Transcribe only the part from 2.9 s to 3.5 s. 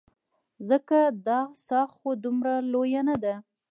نه ده.